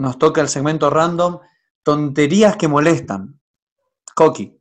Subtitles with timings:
[0.00, 1.38] nos toca el segmento random,
[1.82, 3.40] tonterías que molestan.
[4.14, 4.56] Coqui.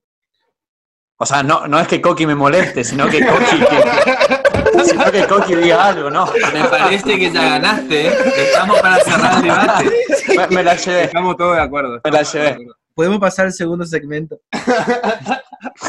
[1.18, 5.56] O sea, no, no es que Coqui me moleste, sino que Coqui, sino que Coqui
[5.56, 6.26] diga algo, ¿no?
[6.54, 8.14] Me parece que ya ganaste, ¿eh?
[8.38, 9.92] Estamos para cerrar el debate.
[10.38, 12.00] Me, me la llevé, Estamos todos de acuerdo.
[12.04, 12.58] me la llevé.
[12.94, 14.40] Podemos pasar al segundo segmento.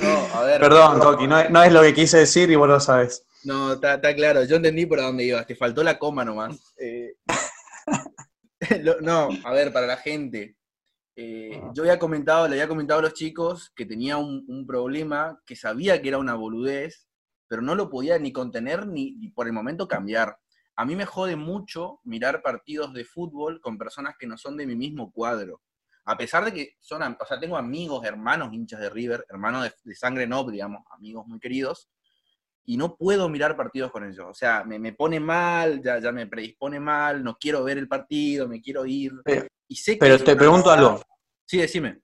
[0.00, 0.60] No, a ver.
[0.60, 3.26] Perdón, Coqui, no, es- no es lo que quise decir y vos lo sabes.
[3.44, 4.42] No, está, está claro.
[4.44, 5.46] Yo entendí por dónde ibas.
[5.46, 6.72] Te faltó la coma nomás.
[6.78, 7.16] Eh,
[9.02, 10.56] no, a ver, para la gente.
[11.16, 15.40] eh, yo había comentado, le había comentado a los chicos que tenía un, un problema,
[15.46, 17.08] que sabía que era una boludez,
[17.48, 20.38] pero no lo podía ni contener ni, ni por el momento cambiar.
[20.76, 24.66] A mí me jode mucho mirar partidos de fútbol con personas que no son de
[24.66, 25.62] mi mismo cuadro.
[26.06, 29.72] A pesar de que son, o sea, tengo amigos, hermanos hinchas de River, hermanos de,
[29.84, 31.88] de sangre noble, digamos, amigos muy queridos,
[32.66, 34.26] y no puedo mirar partidos con ellos.
[34.28, 37.88] O sea, me, me pone mal, ya, ya me predispone mal, no quiero ver el
[37.88, 39.12] partido, me quiero ir.
[39.24, 41.00] Pero- Y sé que Pero te pregunto algo.
[41.46, 42.00] Sí, decime.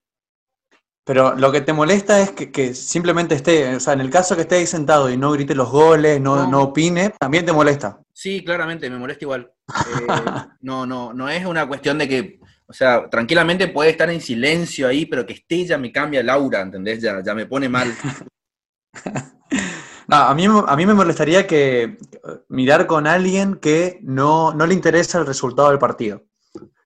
[1.05, 4.37] Pero lo que te molesta es que, que simplemente esté, o sea, en el caso
[4.37, 6.47] que esté ahí sentado y no grite los goles, no, No.
[6.51, 8.01] no opine, también te molesta.
[8.13, 9.51] Sí, claramente, me molesta igual.
[10.01, 10.07] Eh,
[10.61, 14.87] no, no, no es una cuestión de que, o sea, tranquilamente puede estar en silencio
[14.89, 17.01] ahí, pero que esté ya me cambia el aura, ¿entendés?
[17.01, 17.93] Ya, ya me pone mal.
[20.11, 21.97] No, a mí, a mí me molestaría que eh,
[22.49, 26.25] mirar con alguien que no, no le interesa el resultado del partido.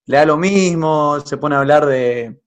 [0.04, 2.38] Le da lo mismo, se pone a hablar de,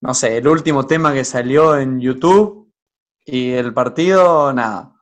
[0.00, 2.72] no sé, el último tema que salió en YouTube
[3.26, 4.94] y el partido, nada.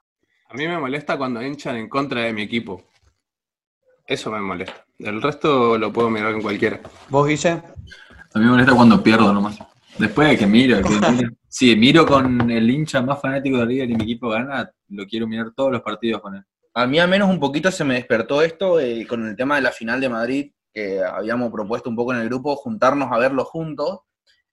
[0.48, 2.82] A mí me molesta cuando hinchan en contra de mi equipo.
[4.04, 4.84] Eso me molesta.
[4.98, 6.80] El resto lo puedo mirar con cualquiera.
[7.08, 7.50] ¿Vos, Guille?
[7.50, 9.60] A mí me molesta cuando pierdo nomás.
[9.98, 11.30] Después de que miro, que miro.
[11.48, 15.26] Si miro con el hincha más fanático de River y mi equipo gana, lo quiero
[15.26, 16.42] mirar todos los partidos con él.
[16.74, 19.62] A mí al menos un poquito se me despertó esto eh, con el tema de
[19.62, 23.44] la final de Madrid, que habíamos propuesto un poco en el grupo juntarnos a verlo
[23.44, 24.00] juntos.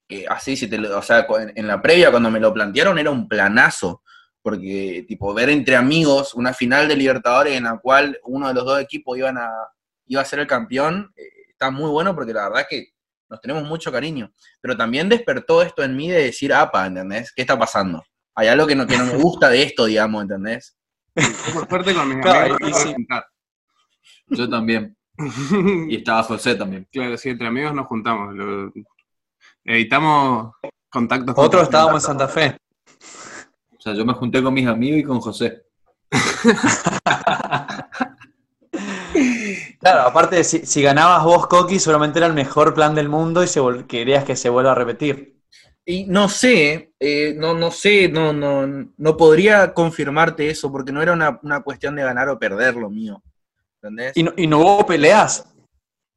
[0.08, 3.00] que así, si te lo- o sea, en, en la previa cuando me lo plantearon
[3.00, 4.02] era un planazo,
[4.42, 8.66] porque tipo ver entre amigos una final de Libertadores en la cual uno de los
[8.66, 9.50] dos equipos iban a,
[10.08, 12.90] iba a ser el campeón, eh, está muy bueno porque la verdad que
[13.30, 14.32] nos tenemos mucho cariño.
[14.62, 17.32] Pero también despertó esto en mí de decir, apa, ¿entendés?
[17.34, 18.04] ¿Qué está pasando?
[18.36, 20.78] Hay algo que no, que no me gusta de esto, digamos, ¿entendés?
[21.16, 22.94] Yo, por suerte con mis Claro, amigos sí.
[22.94, 23.26] juntar.
[24.28, 24.96] Yo también.
[25.90, 26.88] Y estaba José también.
[26.92, 28.34] Claro, sí, entre amigos nos juntamos.
[28.36, 28.72] lo-
[29.66, 30.54] evitamos
[30.90, 31.36] contactos.
[31.36, 32.58] con Otros estábamos en Santa Fe.
[33.78, 35.64] O sea, yo me junté con mis amigos y con José.
[39.80, 43.48] Claro, aparte, si, si ganabas vos, Coqui, seguramente era el mejor plan del mundo y
[43.48, 45.40] se querías que se vuelva a repetir.
[45.86, 48.68] Y no sé, eh, no, no sé, no, no,
[48.98, 52.90] no podría confirmarte eso, porque no era una, una cuestión de ganar o perder lo
[52.90, 53.24] mío.
[53.82, 54.12] ¿Entendés?
[54.16, 55.48] ¿Y no, y no hubo peleas?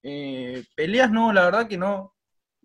[0.03, 2.12] Eh, peleas no, la verdad que no.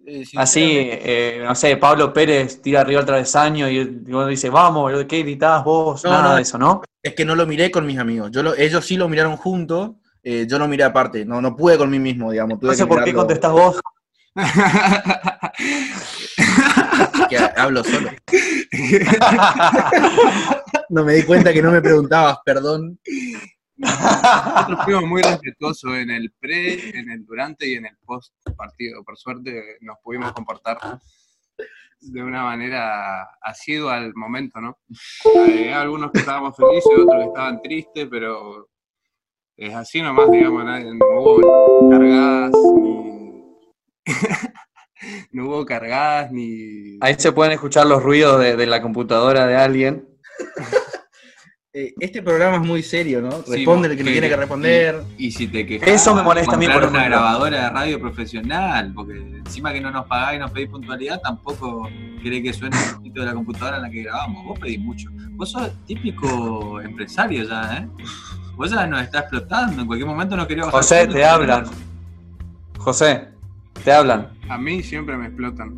[0.06, 3.82] Eh, Así, eh, no sé, Pablo Pérez tira arriba al travesaño y y
[4.12, 6.04] uno dice, vamos, ¿qué gritás vos?
[6.04, 6.36] No, Nada no.
[6.36, 6.82] de eso, ¿no?
[7.02, 8.32] Es que no lo miré con mis amigos.
[8.32, 9.92] Yo lo- ellos sí lo miraron juntos,
[10.30, 11.24] eh, yo lo miré aparte.
[11.24, 12.60] No, no pude con mí mismo, digamos.
[12.60, 13.80] Tuve No sé que por qué contestás vos.
[17.30, 18.12] que hablo solo.
[20.90, 22.98] No me di cuenta que no me preguntabas, perdón.
[23.76, 29.04] Nosotros fuimos muy respetuosos en el pre, en el durante y en el post partido.
[29.04, 30.78] Por suerte nos pudimos comportar
[32.00, 34.78] de una manera asidua al momento, ¿no?
[35.44, 38.70] Había algunos que estábamos felices, otros que estaban tristes, pero
[39.58, 43.44] es así nomás, digamos, nadie- no hubo cargadas ni...
[45.32, 46.98] no hubo cargadas ni...
[47.02, 50.08] Ahí se pueden escuchar los ruidos de, de la computadora de alguien.
[51.74, 53.30] Eh, este programa es muy serio, ¿no?
[53.44, 55.04] Sí, Responde vos, el que que- tiene que responder.
[55.16, 58.92] Y si te quejas, Eso me molesta a mí, por una grabadora de radio profesional,
[58.96, 61.88] porque encima que no nos pagás y nos pedís puntualidad, tampoco
[62.24, 64.44] querés que suene el poquito de la computadora en la que grabamos.
[64.46, 65.10] Vos pedís mucho.
[65.34, 67.88] Vos sos típico empresario ya, ¿eh?
[68.58, 69.82] Vos ya nos está explotando.
[69.82, 71.66] En cualquier momento no quería bajar José, te hablan.
[72.78, 73.28] José,
[73.84, 74.30] te hablan.
[74.50, 75.78] A mí siempre me explotan.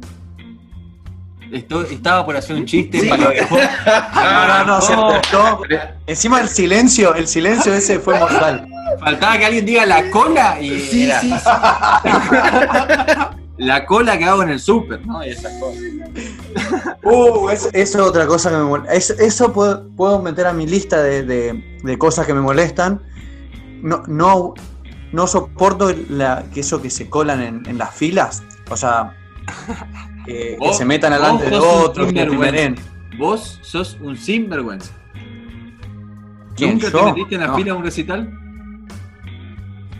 [1.52, 3.08] Estaba por hacer un chiste, Sí.
[3.10, 3.58] pero lo dejó.
[3.58, 5.62] No, no, no, se explotó.
[6.08, 8.66] Encima el silencio, el silencio ese fue mortal.
[9.00, 11.22] Faltaba que alguien diga la cola y era
[13.60, 15.24] la cola que hago en el súper, ¿no?
[15.26, 15.84] Y esas cosas.
[17.04, 19.14] Uh, es- eso es otra cosa que me molesta.
[19.24, 23.02] Eso puedo, puedo meter a mi lista de, de- de cosas que me molestan.
[23.82, 24.54] No, no,
[25.14, 28.44] no soporto la, que eso que se colan en, en las filas.
[28.70, 29.16] O sea,
[30.26, 32.76] que, se metan delante de otros, que.
[33.18, 34.92] Vos sos un sinvergüenza.
[36.56, 37.00] ¿Quién, ¿Nunca yo?
[37.00, 37.56] te metiste en la No.
[37.56, 38.34] fila a un recital?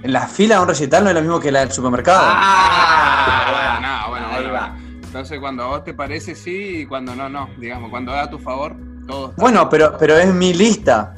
[0.04, 2.22] La fila de un recital no es lo mismo que la del supermercado.
[2.24, 4.76] Ah, bueno, bueno, Ahí bueno, va.
[5.04, 7.50] Entonces, cuando a vos te parece sí y cuando no, no.
[7.58, 8.76] Digamos, cuando es a tu favor,
[9.08, 11.14] todo está Bueno, pero, pero es mi lista.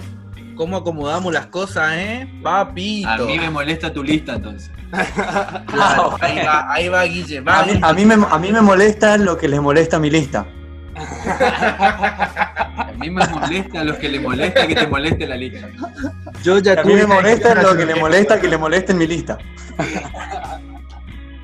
[0.55, 2.29] ¿Cómo acomodamos las cosas, eh?
[2.43, 3.09] Papito.
[3.09, 4.71] A mí me molesta tu lista entonces.
[5.67, 7.41] Claro, ahí va, ahí va Guille.
[7.41, 9.99] Va, A mí, a mí me, a mí me molesta lo que les molesta a
[9.99, 10.45] mi lista.
[12.91, 15.67] A mí me molesta a los que le molesta que te moleste la lista.
[16.43, 19.07] Yo ya A mí me molesta lo que le molesta que le moleste en mi
[19.07, 19.37] lista.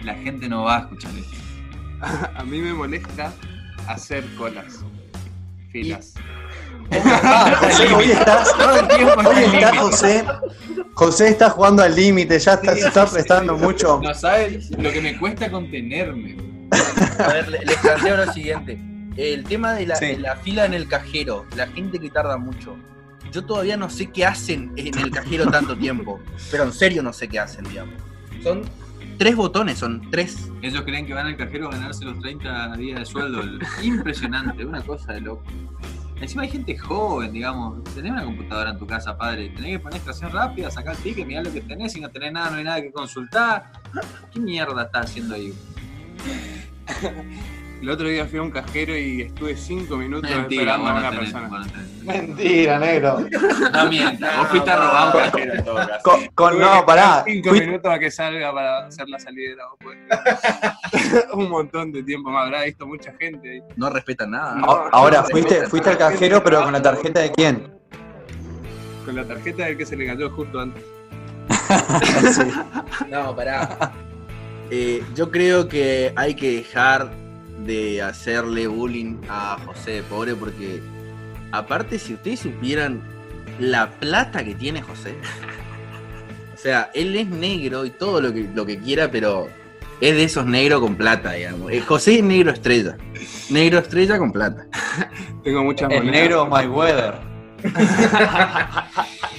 [0.04, 1.38] La gente no va a escuchar esto.
[2.36, 3.34] A mí me molesta
[3.88, 4.82] hacer colas,
[5.72, 6.14] filas.
[7.24, 9.34] Ah, José, hoy estás, hoy el está
[9.72, 9.78] límite.
[9.78, 10.26] José.
[10.94, 14.00] José está jugando al límite, ya está, se está prestando mucho.
[14.02, 16.38] No sabes lo que me cuesta contenerme.
[17.20, 18.80] A ver, le- les planteo lo siguiente.
[19.18, 20.06] El tema de la, Sí.
[20.06, 22.76] de la fila en el cajero, la gente que tarda mucho.
[23.32, 26.20] Yo todavía no sé qué hacen en el cajero tanto tiempo.
[26.52, 27.96] Pero en serio no sé qué hacen, digamos.
[28.44, 28.62] Son
[29.18, 30.50] tres botones, son tres.
[30.62, 33.42] Ellos creen que van al cajero a ganarse los 30 días de sueldo.
[33.84, 35.44] Impresionante, una cosa de loco.
[36.22, 37.84] Encima hay gente joven, digamos.
[37.94, 39.50] Tenés una computadora en tu casa, padre.
[39.50, 41.94] Tenés que poner estación rápida, sacar el ticket, mirar lo que tenés.
[41.94, 43.72] Si no tenés nada, no hay nada que consultar.
[44.34, 45.54] ¿Qué mierda estás haciendo ahí?
[47.82, 51.10] El otro día fui a un cajero y estuve cinco minutos Mentira, esperando a una
[51.12, 51.68] tenés, persona.
[52.04, 53.20] Mentira, negro.
[53.72, 55.54] No mientas, vos fuiste a robar un cajero.
[55.54, 55.92] en todo caso.
[56.04, 57.24] Con, con- no, pará.
[57.26, 59.64] Cinco Fui- minutos a que salga para hacer la salida.
[59.70, 61.24] vos podés.
[61.34, 62.32] un montón de tiempo.
[62.32, 63.62] Me habrá visto mucha gente ahí.
[63.76, 64.56] No respetan nada.
[64.56, 64.66] No.
[64.92, 67.72] Ahora, fuiste, fuiste al cajero, pero con la tarjeta de quién?
[69.06, 70.84] Con la tarjeta del que se le cayó justo antes.
[73.10, 73.92] No, pará.
[74.72, 77.10] Eh, yo creo que hay que dejar
[77.68, 80.82] de hacerle bullying a José, pobre, porque
[81.52, 83.02] aparte si ustedes supieran
[83.60, 85.16] la plata que tiene José,
[86.56, 89.48] o sea, él es negro y todo lo que, lo que quiera, pero
[90.02, 91.72] es de esos negros con plata, digamos.
[91.72, 92.98] Eh, José es negro estrella.
[93.50, 94.66] Negro estrella con plata.
[95.44, 96.22] Tengo muchas El monedas.
[96.22, 97.16] negro My Weather.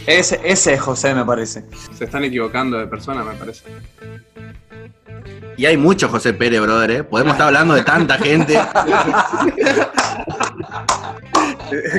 [0.07, 1.65] Ese, ese es José, me parece.
[1.93, 3.65] Se están equivocando de persona, me parece.
[5.59, 7.03] Y hay mucho José Pérez, brother, ¿eh?
[7.05, 8.55] Podemos estar hablando de tanta gente.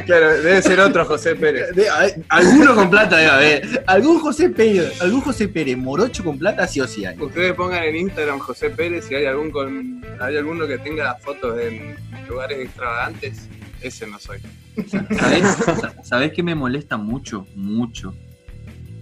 [0.06, 1.76] claro, debe ser otro José Pérez.
[1.76, 1.90] De-
[2.30, 3.84] alguno con plata debe haber.
[3.86, 7.20] Algún José Pérez, algún José Pérez, morocho con plata, sí o sí hay.
[7.20, 11.22] Ustedes pongan en Instagram José Pérez si hay algún con hay alguno que tenga las
[11.22, 11.98] fotos en
[12.30, 13.50] lugares extravagantes.
[13.82, 14.40] Ese no soy.
[14.88, 15.44] ¿Sabés,
[16.04, 18.14] ¿Sabés que me molesta mucho, mucho?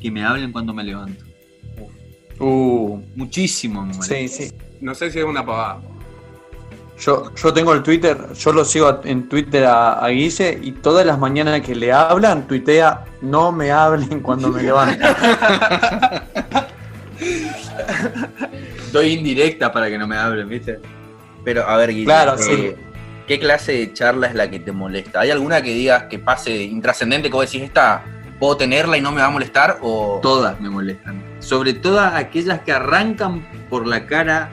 [0.02, 1.27] Que me hablen cuando me levanto.
[2.40, 4.52] Uh, Muchísimo me sí, sí.
[4.82, 5.80] No sé si es una pavada.
[7.00, 11.06] Yo, yo tengo el Twitter, yo lo sigo en Twitter a, a Guille y todas
[11.06, 15.06] las mañanas que le hablan, tuitea, no me hablen cuando me levanto.
[18.92, 20.80] Doy indirecta para que no me hablen, ¿viste?
[21.44, 22.74] Pero, a ver, Guille, Claro, eh, sí.
[23.28, 25.20] ¿qué clase de charla es la que te molesta?
[25.20, 28.04] ¿Hay alguna que digas que pase intrascendente, vos decís, esta
[28.40, 29.78] puedo tenerla y no me va a molestar?
[29.82, 31.22] O Todas me molestan.
[31.48, 34.50] Sobre todo aquellas que arrancan por la cara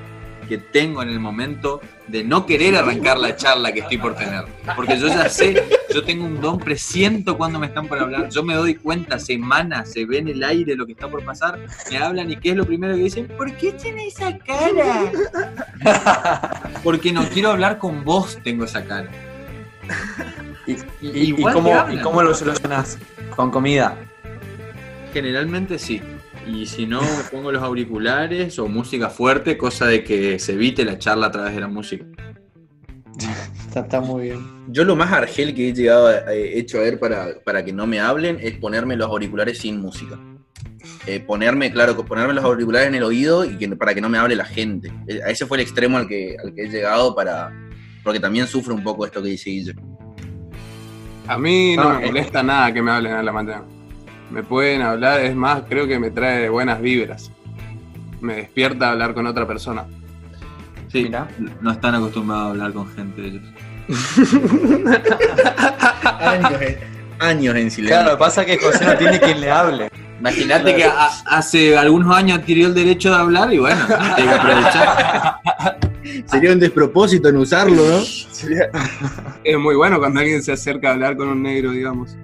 [0.48, 4.44] que tengo en el momento de no querer arrancar la charla que estoy por tener.
[4.76, 5.60] Porque yo ya sé,
[5.92, 8.28] yo tengo un don, presiento cuando me están por hablar.
[8.28, 11.58] Yo me doy cuenta, semanas, se ve en el aire lo que está por pasar,
[11.90, 13.26] me hablan y ¿qué es lo primero que dicen?
[13.26, 15.10] ¿Por qué tiene esa cara?
[16.84, 19.08] Porque no quiero hablar con vos, tengo esa cara.
[20.64, 21.74] ¿Y, y- cómo.
[21.90, 22.98] ¿Y cómo lo solucionás?
[23.34, 23.96] Con comida.
[25.12, 26.00] Generalmente sí.
[26.46, 30.84] Y si no, me pongo los auriculares o música fuerte, cosa de que se evite
[30.84, 32.04] la charla a través de la música.
[33.66, 34.40] Está, está muy bien.
[34.68, 37.72] yo lo más argel que he llegado a, he hecho a ver para, para que
[37.72, 40.16] no me hablen es ponerme los auriculares sin música.
[41.06, 44.18] Eh, ponerme, claro, ponerme los auriculares en el oído y que, para que no me
[44.18, 44.92] hable la gente.
[45.06, 47.52] Eh, A ese fue el extremo al que, al que he llegado para.
[48.02, 49.74] Porque también sufre un poco esto que dice Guille.
[51.26, 52.06] A mí no me eh.
[52.06, 53.64] molesta nada que me hablen a la mañana.
[54.30, 57.30] Me pueden hablar, es más, creo que me trae buenas vibras.
[58.20, 59.84] Me despierta hablar con otra persona.
[60.90, 61.28] Sí, Mirá.
[61.60, 63.42] no están acostumbrados a hablar con gente ellos.
[66.20, 66.78] Años en,
[67.18, 67.86] años en silencio.
[67.96, 69.90] Claro, lo que pasa es que José no tiene quien le hable.
[70.20, 73.76] Imagínate que a- hace algunos años adquirió el derecho de hablar y bueno,
[74.16, 75.36] tiene que aprovechar.
[76.26, 77.98] Sería un despropósito en usarlo, ¿no?
[79.44, 82.16] Es muy bueno cuando alguien se acerca a hablar con un negro, digamos.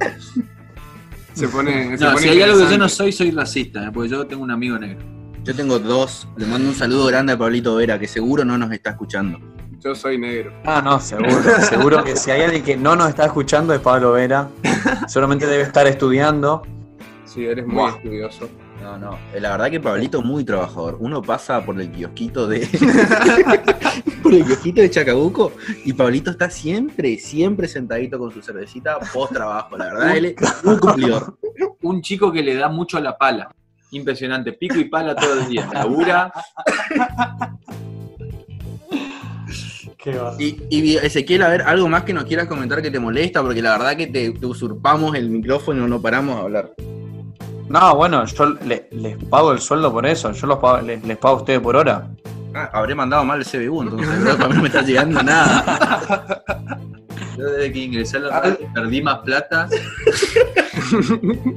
[1.40, 1.96] Se pone.
[1.98, 3.90] se No, pone si hay algo que yo no soy, soy racista, ¿eh?
[3.92, 5.04] porque yo tengo un amigo negro.
[5.42, 6.28] Yo tengo dos.
[6.36, 9.38] Le mando un saludo grande a Pablito Vera, que seguro no nos está escuchando.
[9.82, 10.52] Yo soy negro.
[10.66, 11.30] Ah, no, seguro.
[11.60, 14.48] Seguro que si hay alguien que no nos está escuchando es Pablo Vera.
[15.08, 16.62] Seguramente debe estar estudiando.
[17.24, 17.90] Sí, eres muy Buah.
[17.96, 18.50] estudioso.
[18.82, 19.18] No, no.
[19.34, 20.96] eh, La verdad que Pablito es muy trabajador.
[21.00, 22.60] Uno pasa por el kiosquito de.
[24.22, 25.52] por el kiosquito de Chacabuco
[25.84, 29.76] y Pablito está siempre, siempre sentadito con su cervecita post trabajo.
[29.76, 31.36] La verdad, él es muy cumplidor.
[31.82, 33.54] Un chico que le da mucho a la pala.
[33.92, 34.52] Impresionante.
[34.52, 35.68] Pico y pala todo el día.
[35.72, 36.32] Labura.
[39.98, 40.34] Qué va.
[40.38, 43.60] Y, y Ezequiel, a ver, algo más que nos quieras comentar que te molesta, porque
[43.60, 46.72] la verdad que te, te usurpamos el micrófono y no paramos a hablar.
[47.70, 50.32] No, bueno, yo le- les pago el sueldo por eso.
[50.32, 52.08] Yo los pago- les, les pago a ustedes por hora.
[52.52, 56.42] Ah, habré mandado mal el CBU, entonces, para mí no me está llegando nada.
[57.38, 59.68] Yo desde que ingresé a la perdí más plata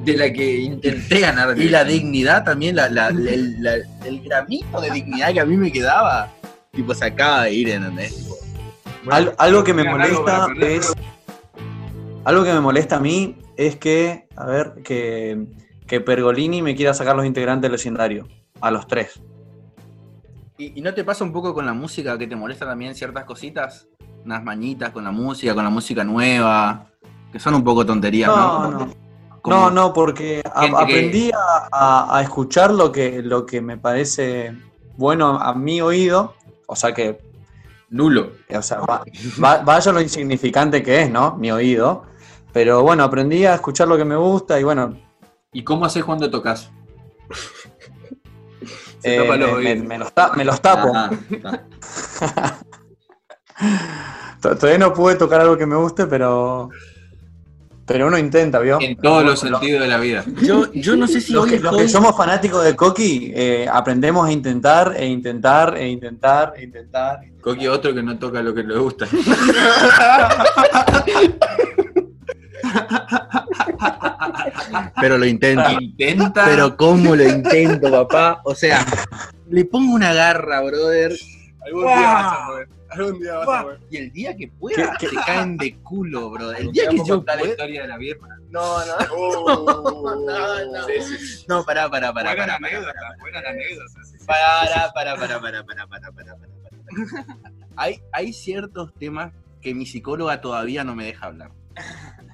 [0.05, 1.57] de la que intenté ganar.
[1.59, 5.57] Y la dignidad también, la, la- el, la- el gramito de dignidad que a mí
[5.57, 6.29] me quedaba,
[6.71, 8.15] tipo, se acaba de ir, ¿entendés?
[8.15, 8.35] Tipo,
[9.09, 10.93] Al- algo que me molesta es.
[12.23, 15.43] Algo que me molesta a mí es que, a ver, que,
[15.87, 18.27] que Pergolini me quiera sacar los integrantes del vecindario.
[18.61, 19.21] A los tres.
[20.57, 23.25] ¿Y, y no te pasa un poco con la música que te molesta también ciertas
[23.25, 23.87] cositas?
[24.23, 26.85] Unas mañitas con la música, con la música nueva,
[27.31, 28.71] que son un poco tonterías, ¿no?
[28.71, 28.93] No, no.
[29.45, 33.59] No, no, porque a- Gente que- aprendí a, a- a escuchar lo que, lo que
[33.61, 34.55] me parece
[34.95, 36.35] bueno a mi oído.
[36.67, 37.19] O sea que,
[37.89, 38.31] Nulo.
[38.55, 39.03] o sea, va-
[39.43, 41.35] va- vaya lo insignificante que es, ¿no?
[41.35, 42.05] Mi oído.
[42.53, 44.95] Pero bueno, aprendí a escuchar lo que me gusta y bueno,
[45.53, 46.69] ¿Y cómo haces cuando tocas?
[49.03, 49.19] Eh,
[49.61, 50.91] me, me- los, ta- me los tapo.
[50.95, 51.09] Ah,
[51.45, 51.61] ah.
[54.59, 56.69] Todavía no pude tocar algo que me guste, pero.
[57.85, 58.79] Pero uno intenta, ¿vio?
[58.79, 60.23] En todos los Lo- sentidos de la vida.
[60.41, 63.67] Yo, yo no sé si Los que, los que estoy- somos fanáticos de Coqui, eh,
[63.71, 67.19] aprendemos a intentar, e intentar, e intentar, e intentar.
[67.41, 69.05] Coqui otro que no toca lo que le gusta.
[74.99, 75.69] Pero lo intento.
[75.79, 76.45] ¿Intenta?
[76.45, 78.41] Pero cómo lo intento, papá.
[78.45, 78.85] O sea,
[79.49, 81.13] le pongo una garra, brother.
[81.65, 81.97] Algún ¡Wow!
[81.97, 82.69] día vas a poder.
[82.89, 83.79] Algún día vas a poder.
[83.89, 85.15] Y el día que pueda, ¿Qué, qué?
[85.15, 86.61] te caen de culo, brother.
[86.61, 87.35] El día que yo pueda...
[87.37, 88.37] la historia de la birra.
[88.49, 88.93] No, no.
[89.11, 90.85] Oh, no, no.
[90.85, 91.45] Sí, sí.
[91.47, 92.35] No, pará, pará, pará.
[92.35, 93.93] Buena anécdota, buena anécdota.
[94.25, 96.37] Pará, pará, pará, pará, pará, pará, pará, pará.
[97.75, 101.51] Hay, hay ciertos temas que mi psicóloga todavía no me deja hablar.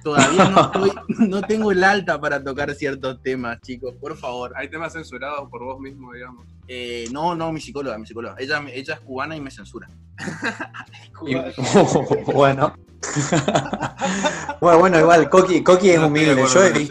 [0.02, 0.92] Todavía no estoy,
[1.28, 4.52] no tengo el alta para tocar ciertos temas, chicos, por favor.
[4.56, 6.46] Hay temas censurados por vos mismo, digamos.
[6.68, 8.36] Eh, no, no, mi psicóloga, mi psicóloga.
[8.38, 9.88] Ella, ella es cubana y me censura.
[11.26, 11.34] Y-
[12.32, 12.74] bueno.
[14.60, 16.32] bueno, bueno, igual, Coqui, Coqui es No humilde.
[16.32, 16.88] acuerdo Yo he, con vi-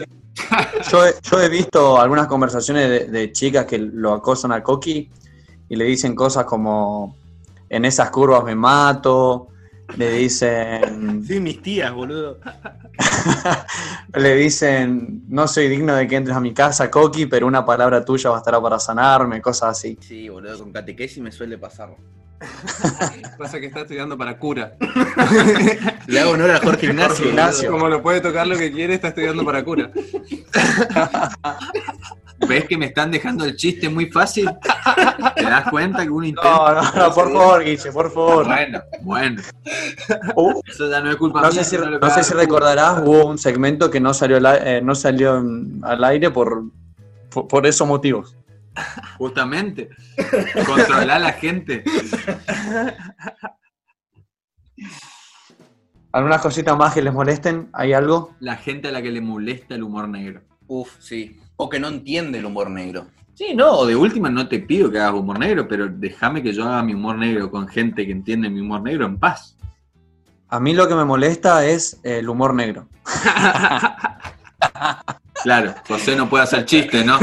[0.90, 5.10] yo, he, yo he visto algunas conversaciones de, de chicas que lo acosan a Coqui
[5.68, 7.16] y le dicen cosas como:
[7.68, 9.48] En esas curvas me mato.
[9.96, 11.24] Le dicen.
[11.26, 12.38] Sí, mis tías, boludo.
[14.14, 18.04] Le dicen, no soy digno de que entres a mi casa, Coqui, pero una palabra
[18.04, 19.98] tuya bastará para sanarme, cosas así.
[20.00, 21.90] Sí, boludo, con catequesis me suele pasar.
[23.38, 24.72] Pasa que está estudiando para cura.
[26.06, 27.14] Le hago honor a Jorge Ignacio.
[27.16, 27.70] Jorge Ignacio.
[27.70, 29.90] Como no puede tocar lo que quiere, está estudiando para cura.
[32.48, 34.50] ¿Ves que me están dejando el chiste muy fácil?
[35.36, 36.50] ¿Te das cuenta que uno intenta?
[36.50, 38.46] No, no, no, por favor, Guille, por favor.
[38.46, 39.42] Bueno, bueno.
[40.34, 41.62] Uh, Eso ya no es culpa no mía.
[41.62, 42.40] sé si, lo no sé si el
[42.98, 46.64] hubo un segmento que no salió, eh, no salió en- al aire por,
[47.30, 48.36] por, por esos motivos.
[49.18, 49.90] Justamente.
[50.66, 51.84] Controlar a la gente.
[56.12, 57.68] ¿Algunas cositas más que les molesten?
[57.72, 58.34] ¿Hay algo?
[58.40, 60.42] La gente a la que le molesta el humor negro.
[60.66, 61.38] Uf, sí.
[61.56, 63.06] O que no entiende el humor negro.
[63.34, 66.52] Sí, no, o de última no te pido que hagas humor negro, pero déjame que
[66.52, 69.56] yo haga mi humor negro con gente que entiende mi humor negro en paz.
[70.50, 72.86] A mí lo que me molesta es el humor negro.
[75.42, 77.18] Claro, José no puede hacer chiste, ¿no?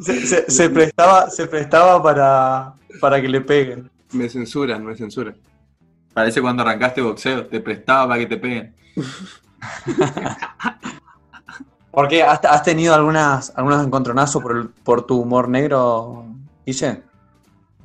[0.00, 3.90] Se, se- se prestaba, se prestaba para, para que le peguen.
[4.12, 5.34] Me censuran, me censuran.
[6.14, 8.76] Parece cuando arrancaste boxeo, te prestaba para que te peguen.
[11.90, 16.26] Porque has, has tenido algunas, algunos encontronazos por, el- por tu humor negro,
[16.64, 17.02] Guille.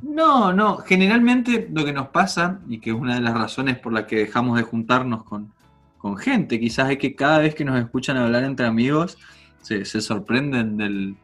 [0.01, 3.93] No, no, generalmente lo que nos pasa, y que es una de las razones por
[3.93, 5.51] las que dejamos de juntarnos con,
[5.97, 9.17] con gente, quizás es que cada vez que nos escuchan hablar entre amigos,
[9.61, 11.15] se, se sorprenden del,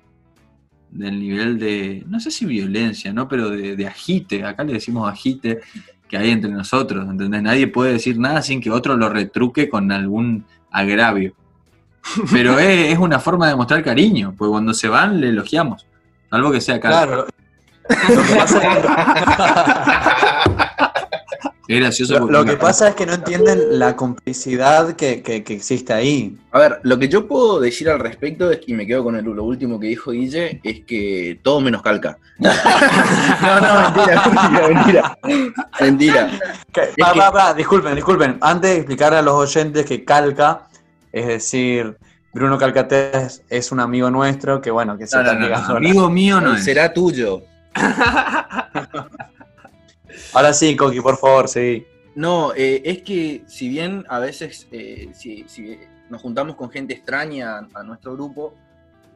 [0.92, 3.28] del nivel de, no sé si violencia, ¿no?
[3.28, 5.62] Pero de, de agite, acá le decimos agite,
[6.08, 7.42] que hay entre nosotros, ¿entendés?
[7.42, 11.34] Nadie puede decir nada sin que otro lo retruque con algún agravio.
[12.32, 15.86] Pero es, es una forma de mostrar cariño, porque cuando se van le elogiamos,
[16.30, 16.90] salvo que sea acá.
[16.90, 17.28] Claro.
[17.90, 18.62] Lo que pasa
[21.70, 25.22] Es gracioso Lo, porque lo una- que pasa es que no entienden la complicidad que,
[25.22, 26.38] que- que existe ahí.
[26.54, 29.26] A ver, lo que yo puedo decir al respecto, es, y me quedo con el-
[29.26, 32.18] lo último que dijo Guille, es que todo menos calca.
[32.40, 32.50] no,
[33.60, 34.24] no, mentira,
[34.70, 35.18] mentira,
[35.82, 36.30] mentira.
[36.98, 37.54] Mentira.
[37.56, 38.38] Disculpen, disculpen.
[38.40, 40.68] Antes de explicar a los oyentes que Calca,
[41.12, 41.98] es decir,
[42.34, 46.56] Bruno Calcatés es un amigo nuestro que, bueno, que se No, está amigo mío no
[46.56, 46.64] es.
[46.64, 47.42] Será tuyo.
[50.34, 51.86] Ahora sí, Coqui, por favor, sí.
[52.16, 55.46] No, eh, es que si bien a veces eh, si,
[56.10, 58.56] nos juntamos con gente extraña a, nuestro grupo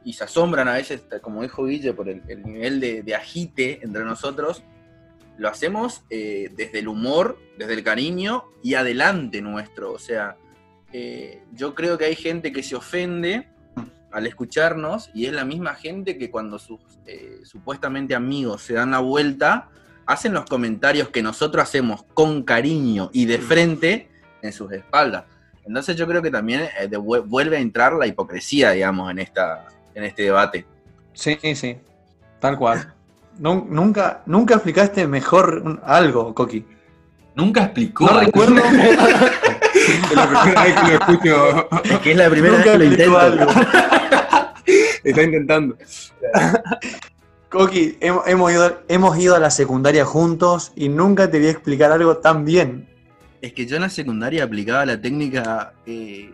[0.04, 3.80] y se asombran a veces, como dijo Guille, por el, el nivel de, de agite
[3.84, 4.64] entre nosotros,
[5.42, 9.92] lo hacemos eh, desde el humor, desde el cariño y adelante nuestro.
[9.92, 10.38] O sea,
[10.94, 13.48] eh, yo creo que hay gente que se ofende
[14.12, 18.92] al escucharnos y es la misma gente que cuando sus eh, supuestamente amigos se dan
[18.92, 19.70] la vuelta,
[20.06, 24.10] hacen los comentarios que nosotros hacemos con cariño y de frente
[24.42, 25.26] en sus espaldas.
[25.66, 29.68] Entonces yo creo que también eh, de- vuelve a entrar la hipocresía, digamos, en, esta,
[29.96, 30.66] en este debate.
[31.14, 31.78] Sí, sí,
[32.40, 32.94] tal cual.
[33.40, 36.66] Nun- nunca, nunca explicaste mejor algo, Coqui.
[37.36, 38.06] Nunca explicó.
[38.06, 38.56] No recuerdo.
[39.88, 41.70] Es la primera vez que lo escucho.
[41.84, 43.20] Es que es la primera Nunca vez que lo intento.
[43.20, 43.52] algo.
[45.04, 45.78] Está intentando.
[47.50, 51.92] Coqui, hemos, hemos ido, hemos ido a la secundaria juntos y nunca te vi explicar
[51.92, 52.88] algo tan bien.
[53.42, 56.32] Es que yo en la secundaria aplicaba la técnica, eh,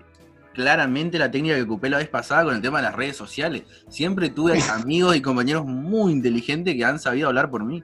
[0.54, 3.64] claramente la técnica que ocupé la vez pasada con el tema de las redes sociales.
[3.90, 7.84] Siempre tuve amigos y compañeros muy inteligentes que han sabido hablar por mí.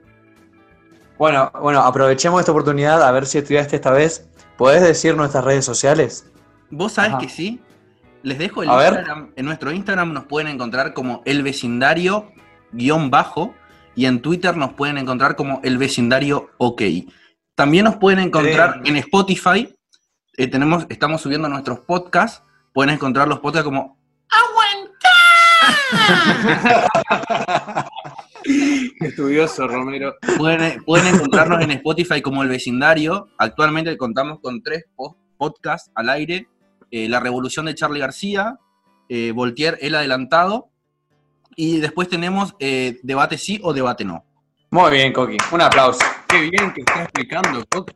[1.18, 4.28] Bueno, bueno, aprovechemos esta oportunidad a ver si estudiaste esta vez.
[4.56, 6.30] ¿Podés decir nuestras redes sociales?
[6.70, 7.18] ¿Vos sabés Ajá.
[7.20, 7.60] que sí?
[8.22, 8.92] Les dejo el A ver.
[8.94, 9.32] Instagram.
[9.36, 12.32] En nuestro Instagram nos pueden encontrar como el vecindario
[12.72, 13.54] guion bajo
[13.94, 16.82] y en Twitter nos pueden encontrar como el vecindario ok.
[17.54, 19.74] También nos pueden encontrar en Spotify.
[20.36, 22.42] eh, tenemos, estamos subiendo nuestros podcasts.
[22.72, 23.98] Pueden encontrar los podcasts como
[29.00, 30.14] Estudioso, Romero.
[30.36, 33.28] Pueden, pueden encontrarnos en Spotify como El Vecindario.
[33.38, 36.48] Actualmente contamos con tres po- podcasts al aire.
[36.90, 38.58] Eh, La Revolución de Charlie García,
[39.08, 40.68] eh, Voltaire, El Adelantado.
[41.56, 44.24] Y después tenemos eh, Debate Sí o Debate No.
[44.70, 45.36] Muy bien, Coqui.
[45.52, 46.00] Un aplauso.
[46.28, 47.94] Qué bien que está explicando, Coqui.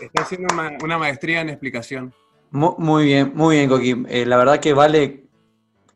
[0.00, 2.12] Está haciendo una, una maestría en explicación.
[2.50, 4.04] Mu- Muy bien, muy bien, Coqui.
[4.08, 5.25] Eh, la verdad que vale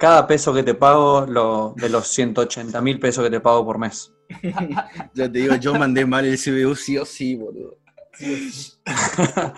[0.00, 3.78] cada peso que te pago lo, de los 180 mil pesos que te pago por
[3.78, 4.12] mes.
[5.14, 7.76] Ya te digo, yo mandé mal el CBU sí o sí, boludo.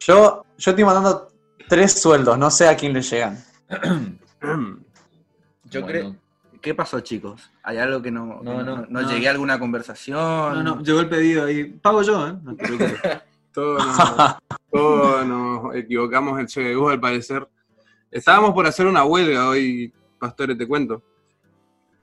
[0.00, 1.28] Yo, yo estoy mandando
[1.68, 3.38] tres sueldos, no sé a quién le llegan.
[5.64, 5.86] Yo Bueno.
[5.86, 6.16] creo.
[6.60, 7.50] ¿Qué pasó, chicos?
[7.62, 9.08] ¿Hay algo que no, No, que no, no no.
[9.08, 10.18] llegué a alguna conversación?
[10.18, 11.64] No, no, llegó el pedido ahí.
[11.64, 12.34] Pago yo, ¿eh?
[12.42, 13.00] No te preocupes.
[13.52, 14.36] Todos nos,
[14.72, 17.48] todos nos equivocamos el CBU al parecer.
[18.12, 21.02] Estábamos por hacer una huelga hoy, Pastore, te cuento.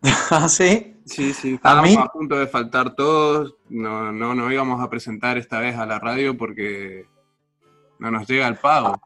[0.31, 0.97] ¿Ah, sí?
[1.05, 1.95] Sí, sí, ¿A estábamos mí?
[1.97, 3.55] a, punto de faltar todos.
[3.69, 7.05] No, no nos íbamos a presentar esta vez a la radio porque
[7.99, 8.99] no nos llega el pago.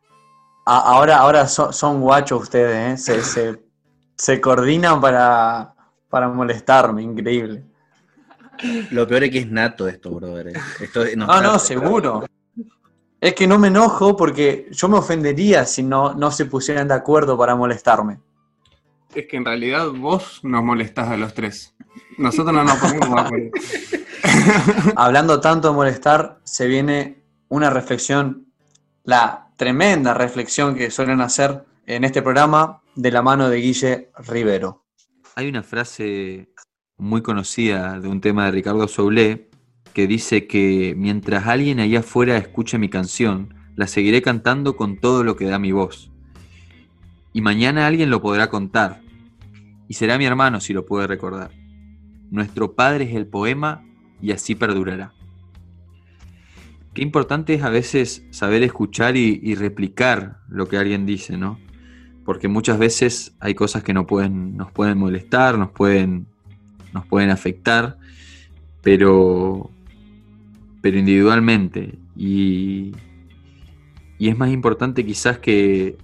[0.66, 2.98] A- ahora ahora son, son guachos ustedes, ¿eh?
[2.98, 3.63] Se, se,
[4.16, 5.74] se coordinan para,
[6.10, 7.63] para molestarme, increíble.
[8.92, 10.50] Lo peor es que es nato esto, brother.
[10.50, 10.54] eh.
[10.80, 12.26] Esto nos No, no, seguro.
[13.24, 16.96] Es que no me enojo porque yo me ofendería si no, no se pusieran de
[16.96, 18.20] acuerdo para molestarme.
[19.16, 21.74] Es que en realidad vos nos molestás a los tres.
[22.18, 23.52] Nosotros no nos ponemos de acuerdo.
[24.98, 28.48] Hablando tanto de molestar, se viene una reflexión,
[29.06, 34.84] la tremenda reflexión que suelen hacer en este programa de la mano de Guille Rivero.
[35.36, 36.50] Hay una frase
[36.98, 39.50] muy conocida de un tema de Ricardo Soulé
[39.94, 45.24] que dice que mientras alguien allá afuera escuche mi canción, la seguiré cantando con todo
[45.24, 46.12] lo que da mi voz.
[47.34, 49.02] Y mañana alguien lo podrá contar,
[49.88, 51.52] y será mi hermano si lo puede recordar.
[52.32, 53.84] Nuestro Padre es el poema
[54.22, 55.14] y así perdurará.
[56.94, 61.60] Qué importante es a veces saber escuchar y, replicar lo que alguien dice, ¿no?
[62.26, 66.28] porque muchas veces hay cosas que no pueden, nos pueden molestar, nos pueden,
[66.94, 67.98] nos pueden afectar,
[68.82, 69.72] pero,
[70.84, 71.98] pero individualmente.
[72.13, 72.91] Y,
[74.19, 75.98] y es más importante quizás que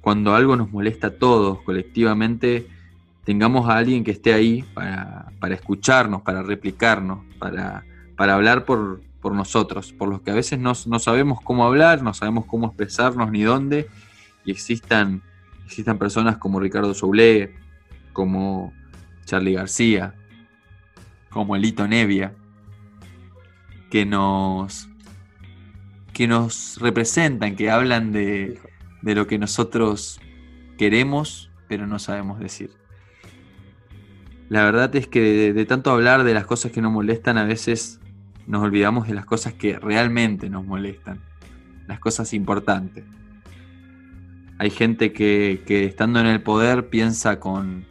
[0.00, 2.66] cuando algo nos molesta a todos colectivamente,
[3.24, 7.84] tengamos a alguien que esté ahí para, para escucharnos, para replicarnos, para,
[8.16, 12.02] para hablar por, por nosotros, por los que a veces no, no sabemos cómo hablar,
[12.02, 13.86] no sabemos cómo expresarnos ni dónde,
[14.46, 15.22] y existan
[15.66, 17.54] existan personas como Ricardo Soulé,
[18.14, 18.72] como
[19.26, 20.14] Charlie García,
[21.28, 22.34] como Elito Nevia,
[23.92, 24.88] que nos,
[26.14, 28.58] que nos representan, que hablan de,
[29.02, 30.18] de lo que nosotros
[30.78, 32.70] queremos, pero no sabemos decir.
[34.48, 37.44] La verdad es que de, de tanto hablar de las cosas que nos molestan, a
[37.44, 38.00] veces
[38.46, 41.20] nos olvidamos de las cosas que realmente nos molestan,
[41.86, 43.04] las cosas importantes.
[44.56, 47.84] Hay gente que, que estando en el poder piensa con,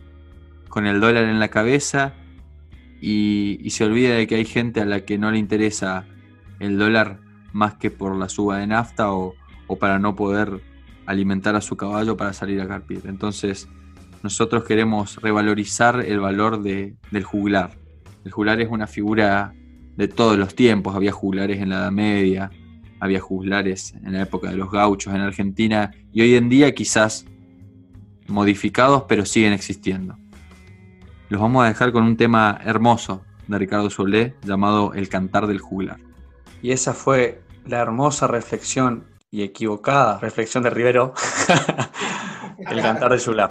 [0.68, 2.16] con el dólar en la cabeza
[3.02, 6.06] y, se olvida de que hay gente a la que no le interesa
[6.60, 7.20] el dólar
[7.52, 9.34] más que por la suba de nafta o,
[9.68, 10.62] o para no poder
[11.08, 13.02] alimentar a su caballo para salir a carpir.
[13.06, 13.68] Entonces,
[14.22, 17.72] nosotros queremos revalorizar el valor de- del juglar.
[18.24, 19.54] El juglar es una figura
[19.98, 20.96] de todos los tiempos.
[20.96, 22.52] Había juglares en la Edad Media,
[23.00, 27.26] había juglares en la época de los gauchos en Argentina y hoy en día quizás
[28.28, 30.16] modificados, pero siguen existiendo.
[31.32, 35.60] Los vamos a dejar con un tema hermoso de Ricardo Solé llamado El cantar del
[35.60, 35.96] juglar.
[36.62, 41.14] Y esa fue la hermosa reflexión y equivocada reflexión de Rivero.
[42.58, 43.48] el cantar de su lado.